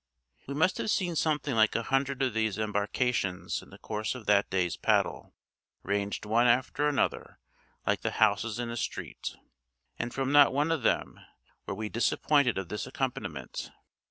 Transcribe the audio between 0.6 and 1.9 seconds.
have seen something like a